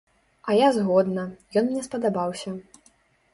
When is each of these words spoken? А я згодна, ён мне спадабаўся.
А 0.53 0.53
я 0.59 0.69
згодна, 0.77 1.25
ён 1.61 1.69
мне 1.69 1.85
спадабаўся. 1.89 2.57